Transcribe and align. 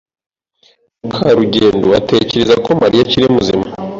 Mukarugendo 1.03 1.87
atekereza 1.99 2.55
ko 2.65 2.69
Mariya 2.81 3.01
akiri 3.05 3.25
muzima. 3.35 3.65